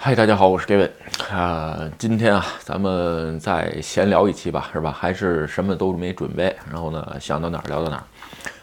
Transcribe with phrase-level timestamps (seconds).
[0.00, 0.88] 嗨，大家好，我是 Gavin
[1.28, 4.92] 啊、今天啊，咱们再闲聊一期吧，是吧？
[4.92, 8.04] 还是什么都没准备，然后呢，想到哪儿聊到哪儿。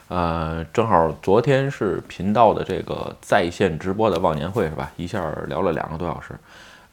[0.07, 4.89] 呃，正好昨天是频道的这个在线直播的忘年会，是吧？
[4.95, 6.33] 一下聊了两个多小时。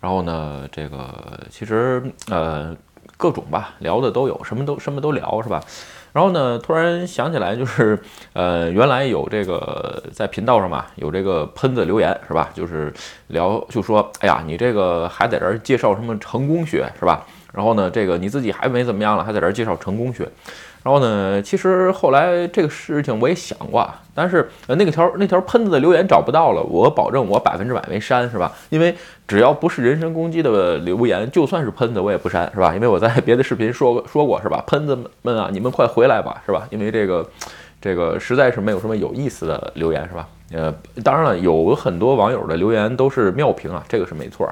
[0.01, 1.09] 然后呢，这个
[1.49, 2.77] 其实呃
[3.23, 5.63] 各种吧，聊的都有，什么都什么都聊，是吧？
[6.13, 7.97] 然后呢，突然想起来，就是
[8.35, 12.51] 呃，原来有这个在频道上嘛，有这个喷子留言是吧？
[12.53, 12.93] 就是
[13.29, 17.25] 聊就说，哎呀，你这个还在这儿介绍什么成功学是吧？
[17.53, 20.29] 然后呢，这个你自己还没怎么样了，还在这儿介绍成功学。
[20.83, 28.51] 然后呢，其实后来这个事情我也想过，啊，但是呃那个条那条喷子的留言找不到了，我保证我百分之百没删，是吧？
[28.71, 28.95] 因为
[29.29, 32.75] 只要不是人身攻击的留言，就算是喷子我也不删，是吧？
[32.75, 34.63] 因为我在别的视频说过说过，是吧？
[34.67, 36.67] 喷子们啊，你们快回来吧，是吧？
[36.71, 37.25] 因为这个
[37.81, 40.27] 这个实在是没有什么有意思的留言，是吧？
[40.53, 44.49] 呃，当然了，有很多网友的留言都是妙评啊，这个是没错。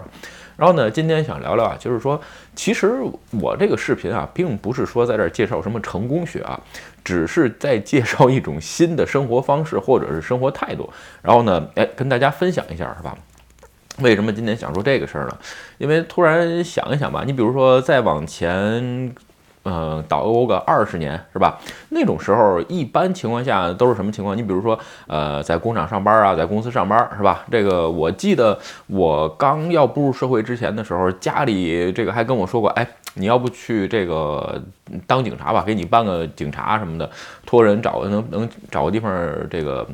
[0.57, 2.21] 然后呢，今天想聊聊啊，就是说，
[2.55, 2.95] 其实
[3.41, 6.61] 我这个视频啊，并不是说在这儿介绍什么成功学啊，
[7.03, 10.89] 只是在介绍一种新的生活方式或者是生活态度。
[11.23, 13.17] 然后呢，哎，跟大家分享一下，是吧？
[14.01, 15.39] 为什么今天想说这个事儿呢？
[15.79, 19.15] 因为突然想一想吧，你比如说再往前。
[19.63, 21.59] 呃，倒欧个二十年是吧？
[21.91, 24.37] 那种时候，一般情况下都是什么情况？
[24.37, 27.45] 你比如说，呃，在工厂上班啊，在公司上班是吧？
[27.51, 34.63] 这个我记得我刚要步入社会之前的时候，家里这个还跟我说过，哎，你要不去这个
[35.07, 37.11] 当警察吧，给你办个警察什么的，
[37.45, 39.13] 托人找个能能找个地方
[39.51, 39.87] 这个。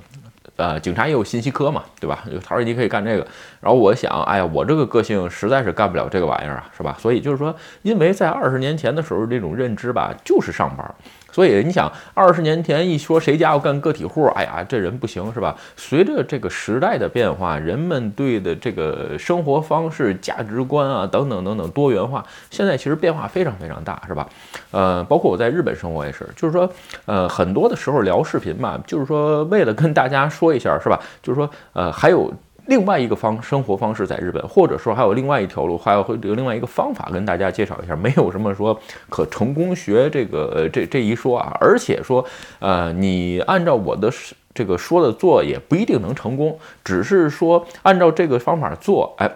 [0.57, 2.25] 呃，警察也有信息科嘛，对吧？
[2.45, 3.27] 他说你可以干这个，
[3.61, 6.97] 然后我想，哎呀，我这个个性实在是干不了这个玩意儿啊，是吧？
[6.98, 10.95] 所以就是说，因为在二十年前的时候，这种认知吧，就是上班。
[11.37, 15.55] 所以你想，二十年前一说谁家要干个体户，哎呀，这人不行是吧？
[15.77, 24.27] 随着这个时代的变化，人们对的这个生活方式、价值观啊等等等等多元化，现在其实变化非常非常大，是吧？
[24.70, 26.73] 呃，包括我在日本生活也是，就是说，
[27.05, 30.98] 呃，很多的时候聊视频嘛，就是说为了跟大家说一下，是吧？
[31.23, 32.33] 就是说，呃，还有。
[32.67, 38.79] 另外一个方生活方式在日本，或者说还有另外一条路，还有会有另外一个方法跟大家介绍一下，没有什么说
[39.09, 42.25] 可成功学这个这这一说啊，而且说，
[42.59, 44.13] 呃，你按照我的
[44.55, 49.31] 这个说的做也不一定能成功，只是说按照这个方法做，哎。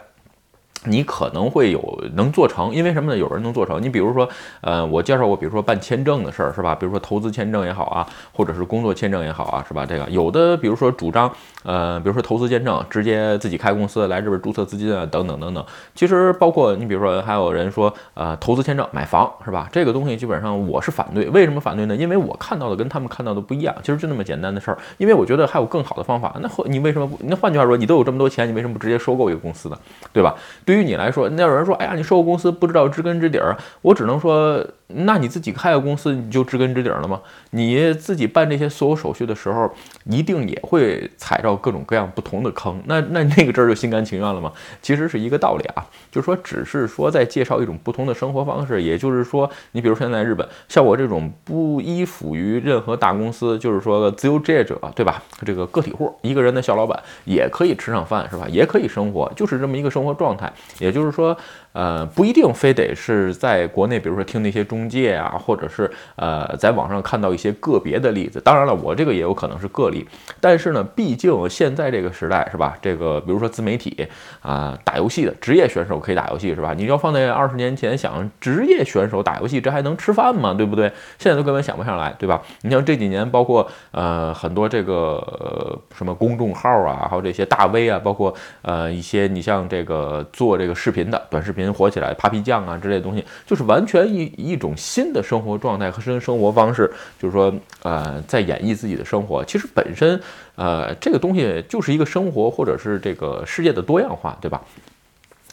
[0.87, 3.19] 你可能会有能做成，因为什么呢？
[3.19, 3.83] 有人能做成。
[3.83, 4.29] 你比如说，
[4.63, 6.75] 呃，我介绍过，比如说办签证的事儿，是吧？
[6.75, 9.85] 比如说投资签证也好啊，或者是工作签证也好啊，是吧？
[9.85, 11.31] 这个有的，比如说主张，
[11.65, 15.63] 呃，比如说投资签证，直接自己开公司来这边注册资金啊，等等等等。
[15.95, 19.69] 其实包括你比如说，还有人说，呃，投资签证买房，是吧？
[19.71, 21.29] 这个东西基本上我是反对。
[21.29, 21.95] 为什么反对呢？
[21.95, 23.75] 因为我看到的跟他们看到的不一样。
[23.83, 24.79] 其实就那么简单的事儿。
[24.97, 26.35] 因为我觉得还有更好的方法。
[26.41, 27.19] 那你为什么不？
[27.25, 29.77] 那换句话说，你都有这么多钱，你为什么不直接收购一个公司呢？
[30.13, 30.35] 对吧？
[30.71, 33.57] 对于你来说，那有人说，哎呀，你收购公司不知道知根知底儿。
[33.83, 34.65] 我只能说，
[34.95, 37.21] 那你自己开个公司，你就知根知底了吗？
[37.51, 39.73] 你自己办这些所有手续的时候，
[40.05, 42.81] 一定也会踩着各种各样不同的坑。
[42.87, 44.53] 那那那个这儿就心甘情愿了吗？
[44.83, 48.83] 其实是一个道理啊，就是说，只是说在介绍一种不同的生活方式。
[48.83, 55.23] 也就是说，你比如现在日本，像我这种不依附于任何大公司，就是说自由职业者，对吧？
[55.45, 58.47] 这个个体户，一个人的小老板也可以吃上饭，是吧？
[58.49, 60.53] 也可以生活，就是这么一个生活状态。
[60.79, 61.37] 也就是说，
[61.73, 68.41] 呃，不一定非得是在国内，比如说听那些中介啊，或者是呃，在网上看到一些个别的例子。
[68.41, 70.07] 当然了，我这个也有可能是个例，
[70.41, 72.77] 但是呢，毕竟现在这个时代是吧？
[72.83, 74.07] 这个比如说自媒体
[74.41, 76.75] 啊，打游戏的职业选手可以打游戏是吧？
[76.75, 80.53] 你要放在二十年前，想职业选手打游戏，这还能吃饭吗？
[80.53, 80.91] 对不对？
[81.19, 82.43] 现在都根本想不上来，对吧？
[82.63, 99.45] 你像这几年，包括呃很多这个什么公众号啊，还有这些大 V 啊，包括呃一些你像这个做这个视频的短视频火起来，Papi 酱啊之类的东西，就是完全一一种新的生活状态和生生活方式，就是说呃在演绎自己的生活。
[99.45, 100.21] 其实本身
[100.55, 104.61] 呃这个东西就是一个生活或者是这个世界的多样化，对吧？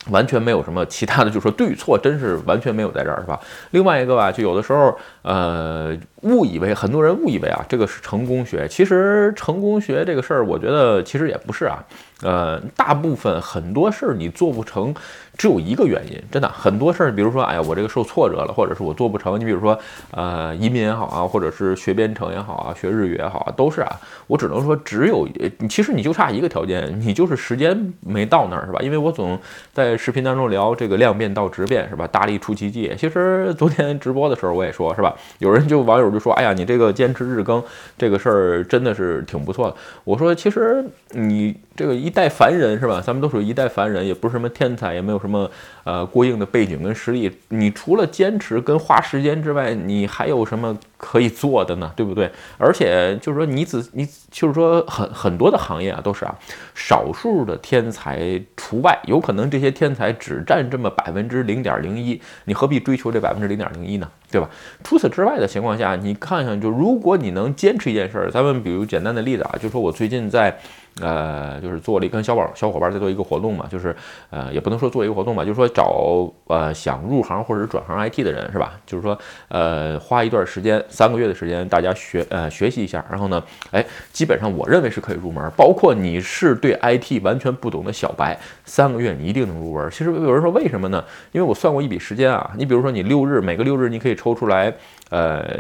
[0.09, 3.37] 完全没有什么其他的，就是说对与错，真是完全没有在这儿，是吧？
[3.71, 11.83] 另外一个吧，就有的时候呃误以为很多人误以为啊这个是成功学，其实成功学这个事儿，我觉得其实也不是啊。
[12.23, 14.91] 呃，大部分很多事儿你做不成，
[15.37, 19.39] 只有一个原因，真的很多事儿，比如说，哎呀，我这个受挫折了，或者是我做不成。
[19.39, 19.77] 你比如说，
[20.09, 23.95] 呃，移民也好啊，或者是学编程也好啊，学日语也好啊，都是啊。
[24.25, 25.27] 我只能说，只有
[25.69, 28.79] 其实你就差一个条件，你就是时间没到那儿，是吧？
[28.81, 29.39] 因为我总
[29.71, 32.07] 在视频当中聊这个量变到质变，是吧？
[32.07, 32.91] 大力出奇迹。
[32.97, 35.15] 其实昨天直播的时候我也说，是吧？
[35.37, 37.63] 有人就网友就说，哎呀，你这个坚持日更
[37.95, 39.75] 这个事儿真的是挺不错的。
[40.03, 42.06] 我说，其实你这个一。
[42.07, 43.01] 一代凡人是吧？
[43.06, 45.51] 咱们都属于一代凡人，也不是什么天才，也没有什么
[45.83, 47.30] 呃过硬的背景跟实力。
[47.50, 51.91] 你除了坚持跟花时间之外，你还有什么可以做的呢？
[51.95, 52.29] 对不对？
[52.57, 56.35] 而且就是说，你只你就是说很很多的行业啊，都是啊，
[56.75, 64.09] 少数的天才除外，有可能这些天才只占这么百分之零点零一，你何必追求这百分之零点零一呢？
[64.29, 64.49] 对吧？
[64.83, 70.57] 除此之外的情况下，你看看，就如果你能坚持一件事儿，咱们比如简单的例子啊，就说我最近在。
[70.99, 73.95] 呃，就是做了一跟小宝小伙伴在做一个活动嘛，就是
[74.31, 78.73] 呃，也不能说做一个活动吧，就是说找呃想入行或者转行 IT 的人是吧？
[78.83, 79.15] 就是说
[79.49, 89.89] 呃，花一段时间，三个月的时间，大家学呃学习一下，然后呢，哎，基本上我认为是可以入门，包括你是对 IT 完全不懂的小白，三个月你一定能入门。
[89.91, 91.03] 其实有人说为什么呢？
[91.31, 94.73] 因为我算过一笔时间啊，你比如说你六日每个六日你可以抽出来
[95.09, 95.59] 呃。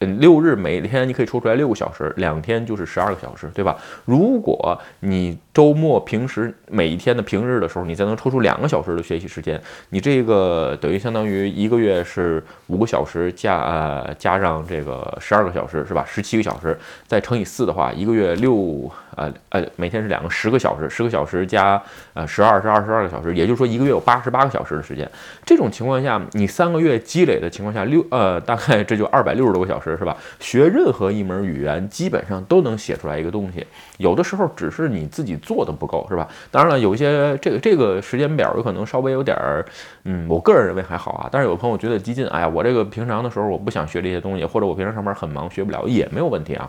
[0.00, 3.74] 嗯，六日每天你可以抽出来六个小时，两天就是十二个小时，对吧？
[4.04, 9.58] 如果你周末平时每一天的平日的时候，你再能抽出两个小时的学习时间，
[9.88, 16.04] 你这个等于相当于一个月是五个小时加呃加上这个十二个小时是吧？
[16.06, 21.82] 十七个小时再乘以四的话，一个月六呃呃每天是两个十个小时，十个小时加
[22.12, 25.10] 呃十二是二十二个小时，也就是说一个月有八十八个小时的时间。
[25.46, 30.16] 这种情况下，你三个月积累的情况下，六呃大概这就二百六十多个小时是吧？
[30.40, 33.64] 学任何一门语言基本上都能写出来一个东西，
[33.98, 35.36] 有的时候只是你自己。
[35.36, 36.26] 做的不够是吧？
[36.50, 39.64] 当然了，有一些这个这个时间表有可能稍微有点儿，
[40.04, 41.28] 嗯，我个人认为还好啊。
[41.30, 46.68] 但是有朋友觉得激进，哎呀，我这个平常的时候我不想学这些东西，或者我平常上班很忙学不了也没有问题啊。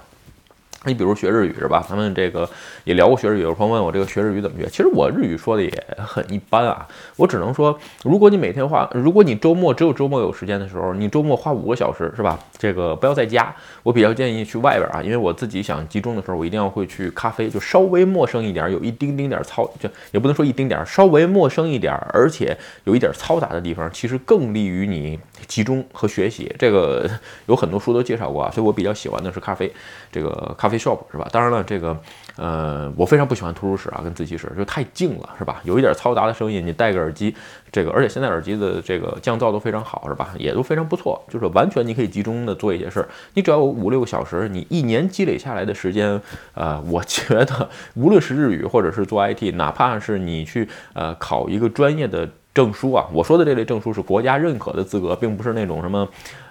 [0.87, 1.85] 你比如学日语是吧？
[1.87, 2.49] 咱们这个
[2.85, 3.41] 也聊过学日语。
[3.41, 4.67] 有朋友问我这个学日语怎么学？
[4.67, 6.87] 其实我日语说的也很一般啊。
[7.17, 12.39] 我只能说，如果你每天花，如果你周末只有周末有时间的时候，你周末花五个小时是吧？
[12.57, 13.53] 这个不要在家。
[13.83, 26.49] 我比较建议去外边啊，因为我自己想集中的时候，我一定要会去咖啡，就稍微陌生一点，有一丁丁点嘈，就也不能说一丁点，稍微陌生一点，而且有一点嘈杂的地方，其实更利于你集中和学习。
[26.57, 27.09] 这个
[27.47, 29.69] 有很多书都介绍过啊，所以我比较喜欢的是咖啡，
[30.09, 30.77] 这个咖啡。
[30.77, 31.27] shop 是吧？
[31.31, 31.99] 当然了，这个，
[32.35, 35.59] 呃，我非常不喜欢图书室啊，跟自习室就太静了，是吧？
[35.63, 37.35] 有一点嘈杂的声音，你戴个耳机，
[37.71, 40.35] 这个，而且现在耳机的这个降噪都非常好，是吧？
[40.37, 43.09] 也都非常不错，就是完全你可以集中的做一些事儿。
[43.33, 46.21] 你只要有五六个小时，你一年积累下来的时间，
[46.53, 56.07] 呃，我觉得无论是日语或者是做 IT，哪怕是你去呃考一个专业的证书啊，我说的这类证书是国家认可的资格，并不是那种什么。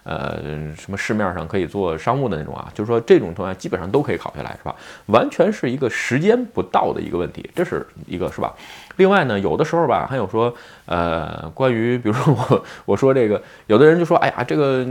[0.09, 0.39] 呃，
[0.77, 2.71] 什么市面上可以做商务的那种啊？
[2.73, 4.73] 就是说这种情况基本上都可以考下来，是吧？
[5.07, 8.55] 完全是一个时间不到的一个问题，这是一个，是吧？
[8.99, 10.55] 另外呢，有的时候吧，还有说，
[10.85, 14.87] 呃，关于比如说我我说这个，有的人就说，哎呀，这个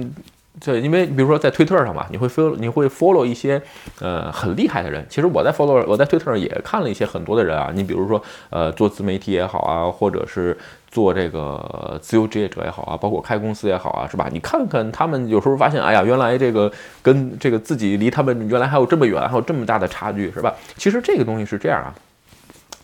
[0.64, 3.62] 对因为比如说在推特上吧，你会 follow 你会 follow 一些
[4.00, 5.06] 呃很厉害的人。
[5.10, 10.58] 其实我在 follow 我在推特上也看了一些很多的人啊，你比如说呃做自媒体也好啊，或者是。
[10.96, 14.30] 做这个自由职业者也好啊，包括开公司也好啊，是吧？
[14.32, 16.72] 你看看他们有时候发现，哎呀，原来这个
[17.02, 20.56] 跟这个自己离他们原来还有这么远，还有这么大的差距，是吧？
[20.78, 21.94] 其实这个东西是这样啊。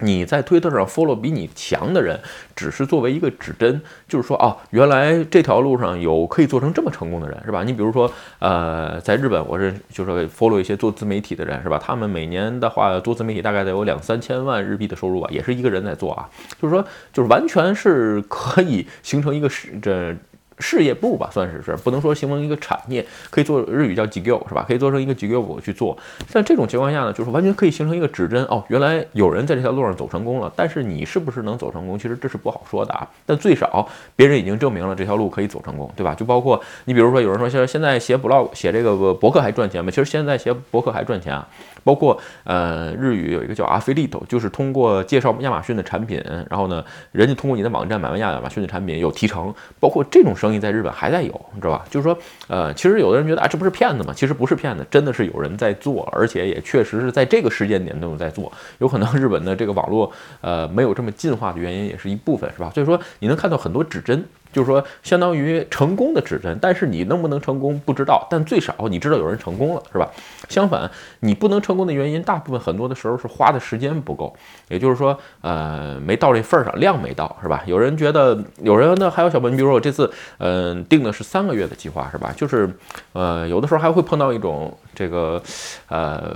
[0.01, 2.19] 你在推特上 follow 比你强的人，
[2.55, 7.63] 只是作为一个指针，就是说，哦，原来这条路上有可以做成这么成功的人，是吧？
[7.63, 11.79] 你比如说，呃，在日本，我是就是 follow 一些做自媒体的人，是吧？
[11.81, 16.29] 他们每年的话做自媒体大概得有两三千万日币的收入吧，也是一个人在做啊，
[16.61, 20.15] 就是说，就是完全是可以形成一个是这。
[20.61, 24.63] 事业部吧，算是是不能说形成一个产业，可以做日语叫 g i g o 是吧？
[24.67, 25.97] 可以做成一个 g i g o 去做。
[26.29, 30.51] 像这种情况下呢，就是完全可以形成一个指针哦，原来有人在这条路上走成功了。
[30.55, 33.07] 但是你是不是能走成功，其实这是不好说的啊。
[33.25, 36.13] 但最少别人已经证明了这条路可以走成功，对吧？
[36.13, 39.89] 就包括你比如说有人说，现在现在写 blog 写这个博客还赚钱吗？
[39.89, 41.47] 其实现在写博客还赚钱啊。
[41.83, 51.85] 包括呃日语有一个叫阿菲利托，就是通过介绍亚马逊的产品，然后呢，人家通过你的网站买完亚马逊的产品有提成，包括这种生意在日本还在有，你知道吧？
[51.89, 54.13] 就是说，呃，其实有的人觉得啊，这不是骗子吗？
[54.15, 58.51] 其实不是骗子，真的是有人在做，而且也确实是在这个时间点都有在做。
[58.79, 60.11] 有可能日本的这个网络
[60.41, 62.69] 呃没有这么进化的原因也是一部分，是吧？
[62.73, 64.23] 所以说你能看到很多指针。
[64.51, 70.09] 就是说，相当于成功的指针，但是你能不能成功不知道，但最少你知道有人成功了，是吧？
[70.49, 70.89] 相反，
[71.21, 74.35] 你不能成功的原因，大部分很多的时候是花的时间不够，
[74.69, 77.63] 也就是说，呃，没到这份儿上，量没到，是吧？
[77.65, 82.33] 有人觉得，有人呢还有小朋友，比如说我这次，嗯，定的是三个月的计划，是吧？
[82.35, 82.69] 就是，
[83.13, 85.41] 呃，有的时候还会碰到一种这个，
[85.87, 86.35] 呃。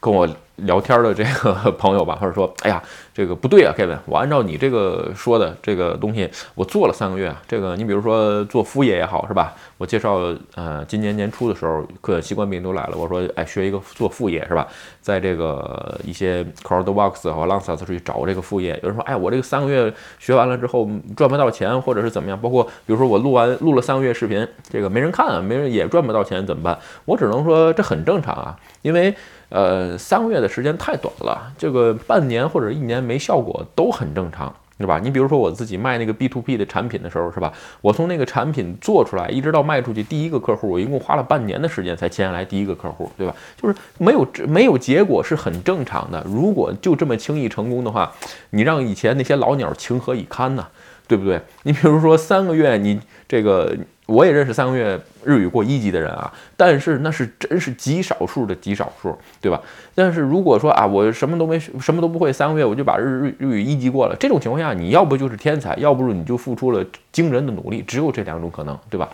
[0.00, 0.26] 跟我
[0.56, 2.82] 聊天的这个朋友吧，或者说，哎呀，
[3.14, 9.54] 这个不对啊，Kevin，我按照你这个说的这个东西，我做了三个月，这个你比如说做副业也好，是吧？
[9.78, 10.20] 我介绍，
[10.54, 14.66] 呃，今年年初的时候，客新冠病毒来了，我说，哎，学一个做副业，是吧？
[15.00, 22.38] 在这个一些 CrowdWorks 和 Launchpad 去找这个副业，有人说，哎，我这个三个月学完了之后赚不到钱，或者是怎么样？
[22.38, 26.78] 包括比如说我录完录了三个月视频，这个没人看，没人也赚不到钱，怎么办？
[27.06, 29.14] 我只能说这很正常啊，因为。
[29.50, 35.00] 呃，三个月的时间太短了，这个半年或者一年没效果都很正常，对吧？
[35.02, 37.52] 你比如说我自己卖那个 B to B 的产品的时候，是吧？
[37.80, 43.34] 我从那个产品做出来，一直到卖出去第一个客户，我一共花了半年的时间才签下来第一个客户，对吧？
[43.60, 46.24] 就是没有没有结果是很正常的。
[46.24, 48.12] 如果就这么轻易成功的话，
[48.50, 50.64] 你让以前那些老鸟情何以堪呢？
[51.10, 51.42] 对不对？
[51.64, 53.76] 你比如说三个月，你这个。
[54.06, 59.60] 我也认识三个月日语过一级的人啊，但是那是真是极少数的极少数，对吧？
[59.94, 69.08] 但是如果说啊，我什么都没什么都不会，三个月我就把日日语一级过了，这种情况下，你要不就是天才，要不你就付出了惊人的努力，只有这两种可能，对吧？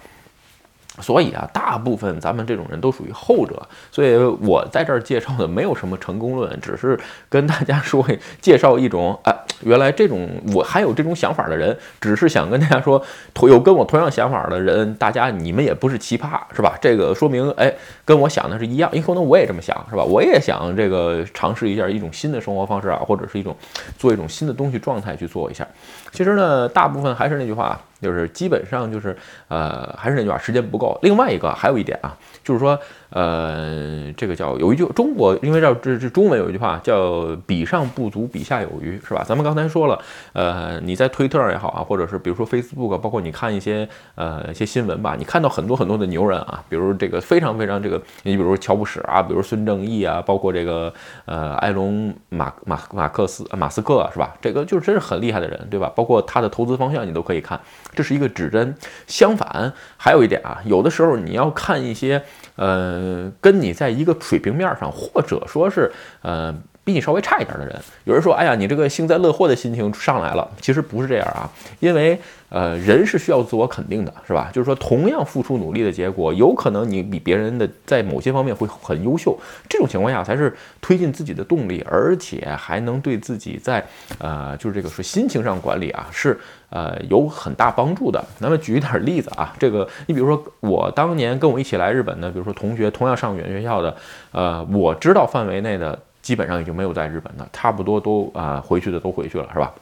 [1.02, 6.98] 所以啊，大部分咱们这种人都属于后者，所以我在这儿介绍的没有什么成功论，只是
[7.28, 8.02] 跟大家说
[8.40, 13.02] 介绍一种，哎，原来这种我还有这种想法的人，只是想跟大家说，
[13.42, 16.76] 有跟我同样想法的人，大家你们也不是奇葩，是吧？
[16.82, 17.72] 这个说明，哎，
[18.04, 20.04] 跟我想的是一样，因为可能我也这么想，是吧？
[20.04, 23.56] 我也想这个尝试一下一种新的生活方式啊，或者是一种
[23.98, 25.66] 做一种新的东西状态去做一下。
[26.12, 27.80] 其实呢，大部分还是那句话。
[28.00, 29.16] 就是基本上就是，
[29.48, 30.98] 呃，还是那句话，时间不够。
[31.02, 32.78] 另外一个还有一点啊，就是说。
[33.10, 39.24] 呃，这个叫有一句中国，因为这这这中文有一句话叫“比上不足，比下有余”，是吧？
[39.24, 39.98] 咱们刚才说了，
[40.32, 50.92] 呃，你在推特也好啊，或者是比如说 Facebook，包括你看一些呃一些新闻吧，你看到很多很多的牛人啊，比如这个非常非常这个，你比如乔布斯啊，比如孙正义啊，包括这个
[51.26, 54.36] 呃埃隆马马马克思马斯克是吧？
[54.42, 55.90] 这个就是真是很厉害的人，对吧？
[55.94, 57.58] 包括他的投资方向你都可以看，
[57.94, 58.74] 这是一个指针。
[59.06, 62.22] 相反，还有一点啊，有的时候你要看一些。
[62.56, 66.54] 呃，跟你在一个水平面上，或者说是，呃。
[66.86, 67.74] 比你稍微差一点的人，
[68.04, 71.50] 有人说：“哎呀，你这个幸灾乐祸的心情上来了。”其实不是这样啊，
[71.80, 72.16] 因为
[72.48, 74.48] 呃，人是需要自我肯定的，是吧？
[74.52, 79.36] 就是说，同样付出努力的结果，有可能你比别人的在某些方面会很优秀。
[79.68, 83.84] 这种情况下才是推进自己的动力，而且还能对自己在
[84.18, 86.38] 呃，就是这个是心情上管理啊，是
[86.70, 88.24] 呃有很大帮助的。
[88.38, 93.96] 那么举一点例子啊，这个你比如说我当年跟我一起来日本的，比如说同学，同样上语言学校的，
[94.30, 95.98] 呃，我知道范围内的。
[96.26, 99.72] 基本上已经没有在日本的，差不多都啊回去的都回去了，是吧？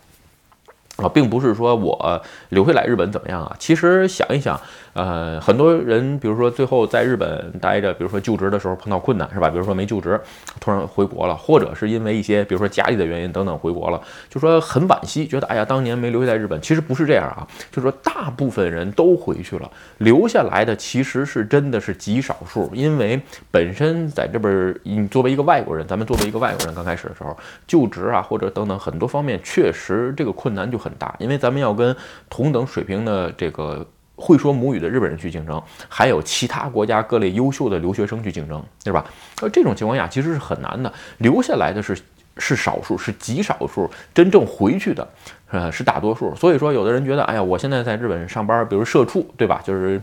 [0.96, 3.56] 啊，并不是说我留下来日本怎么样啊？
[3.58, 4.60] 其实想一想。
[4.94, 9.50] 呃，很多人，比如说最后在日本待着，比如说就职的时候碰到困难，是吧？
[9.50, 10.20] 比如说没就职，
[10.60, 16.62] 突然回国了，或者是因为一些，比如说家里的原因等等回国了，就说很惋惜，觉得哎呀，当年没留在日本。
[16.62, 23.20] 其实不是这样啊，就说大部分人都回去了，留下来的其实是真的是极少数，因为
[23.50, 27.36] 本身在这边，你作为一个外国人，咱们作为一个外国人，刚开始的时候
[27.66, 31.96] 就职啊，或者等等很多方面，确实这个困难就很大，因为咱们要跟
[32.28, 33.86] 同等水平的这个。
[34.16, 39.04] 会说母语的日本人去竞争，还有其他国家各类优秀的留学生去竞争，对吧？
[39.42, 41.98] 那这种情况下其实是很难的，留下来的是
[42.38, 45.04] 是少数，是极少数，真正回去的，
[45.54, 46.34] 呃，是大多数。
[46.34, 49.60] 所以说，有的人觉得，哎呀，我现在在日本上班，比如社畜，对吧？
[49.64, 50.00] 就是。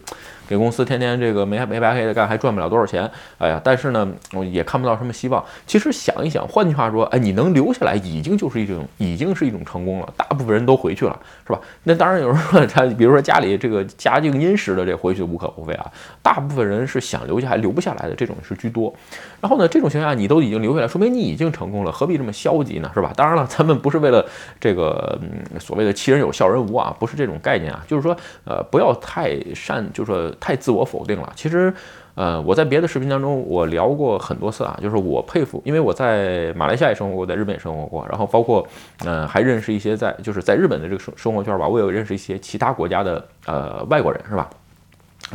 [0.48, 3.10] 给公司天天这个没没白黑的干，还赚不了多少钱。
[3.38, 5.42] 哎呀，但是呢，我也看不到什么希望。
[5.66, 10.14] 其实想一想，换句话说，哎，你能留下来，已经就是一种，已经是一种成功了。
[10.18, 11.18] 大部分人都回去了，
[11.48, 11.60] 是吧？
[11.84, 15.90] 那当然有人说他，比如说家里这个家境殷实的，这回去无可厚非啊。
[16.22, 18.94] 大部分人是想留下还留不下来的，这种是居多。
[19.40, 22.92] 然后呢，这种情况下你都已经留下来，说明你已经成功了，何必这么消极呢？
[22.94, 23.14] 是吧？
[23.16, 24.26] 当然了，咱们不是为了
[24.60, 30.22] 这个嗯所谓的欺人有笑人无啊，不是这种概念啊，就是说呃不要太善，就是说。
[30.40, 31.32] 太自我否定了。
[31.36, 31.74] 其实，
[32.16, 38.66] 呃，我在别的视频当中我聊过很多次啊，就是我佩服，因为我在马来西亚也生活过，在日本也生活过，然后包括，
[39.06, 44.50] 呃，还认识一些在就是在日本的这个生生活圈吧，我也认识一些其他国家的呃外国人，是吧？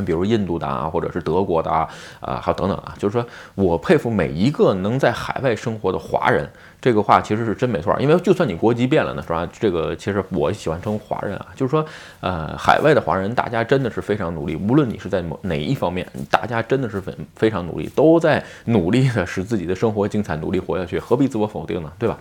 [0.04, 1.88] 比如印度的啊，或者是德国的啊，
[2.20, 9.48] 啊，还有等等啊，就是说我佩服每一个能在海外生活的华人，这个话其实是真没错，因为就算你国籍变了呢，是吧？
[9.52, 11.84] 这个其实我喜欢称华人啊，就是说，
[12.20, 21.90] 呃，海外的华人，大家真的是非常努力，无论你是在某哪一方面，大家真的是非非常努力，都在努力的使自己的生活精彩，努力活下去，何必自我否定呢？
[21.98, 22.18] 对吧？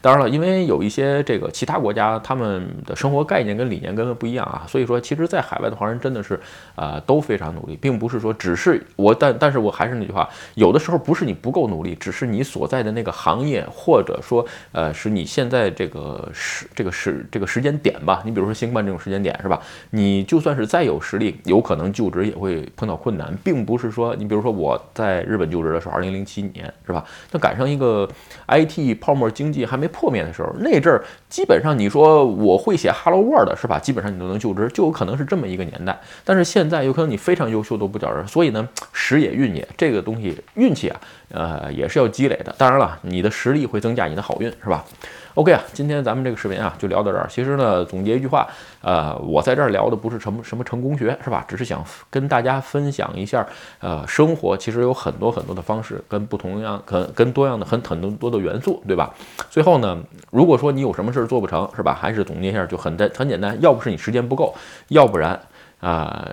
[0.00, 6.38] 当然了，因为有一些这个其他国家，他们的生活概念跟理念根本不一样啊，所以说，其实，在海外的华人真的是
[6.74, 19.60] 啊都非常努力，并不是说只是我，但但是我还是那句话，有的时候不是你不够努力，只是你所在的那个行业或或者说呃是你现在这个时这个时这个时间点吧，你比如说新冠这种时间点是吧？
[19.90, 27.04] 你就算是再有实力，有可能就职也会碰到困难，并不是说你比如说我在日本就职的时候，二零零七年是吧？
[27.32, 28.08] 那赶上一个
[28.46, 33.80] IT 泡沫经济还没破灭的时候，那阵儿基本上你说我会写 Hello World 是吧？
[33.80, 35.98] 基本上你都能就职，就有可能是这么一个年代。
[36.24, 41.00] 但是现在有可能你非常优秀都不叫人，所以呢，时也运也这个东西运气啊，
[41.30, 42.54] 呃也是要积累的。
[42.56, 44.84] 当然了，你的实力会增增加你的好运是吧
[45.32, 47.26] ？OK 啊，今天咱们这个视频啊就聊到这儿。
[47.30, 48.46] 其实呢，总结一句话，
[48.82, 51.42] 呃，我在这儿聊的不是什么什么成功学是吧？
[51.48, 53.46] 只是想跟大家分享一下，
[53.80, 59.14] 呃，生活其实有很多很多的方式，跟不同样、跟跟多样的很很多多的元素，对吧？
[59.48, 59.96] 最后呢，
[60.30, 61.96] 如果说你有什么事儿做不成是吧？
[61.98, 64.54] 还是总结一下，就很单很简单，要不是你时间不够，
[64.88, 65.40] 要不然
[65.80, 66.28] 啊。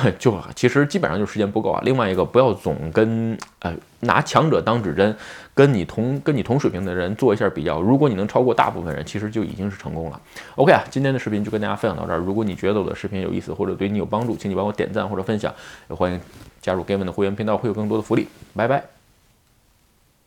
[0.18, 1.80] 就其实基本上就时间不够啊。
[1.84, 5.14] 另外一个，不要总跟呃拿强者当指针，
[5.54, 7.80] 跟你同跟你同水平的人做一下比较。
[7.80, 10.20] 如果你能超过大部分人，其实就已经是成功了。
[10.56, 12.18] OK 啊，今天的视频就跟大家分享到这儿。
[12.18, 15.52] 如果你觉得我的视频有意思或者对你有帮助，请你帮我点赞或者分享。
[15.88, 16.20] 也欢迎
[16.60, 18.28] 加入 Gavin 的会员频道，会有更多的福利。
[18.54, 19.01] 拜拜。